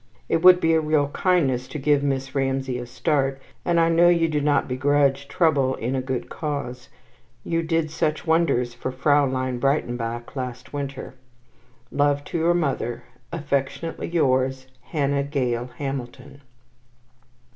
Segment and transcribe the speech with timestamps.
[0.27, 4.09] It would be a real kindness to give Miss Ramsay a start, and I know
[4.09, 6.89] you do not begrudge trouble in a good cause.
[7.43, 11.13] You did such wonders for Fraulein Breitenbach last winter.
[11.91, 16.41] Love to your mother, Affectionately yours, HANNAH GALE HAMILTON.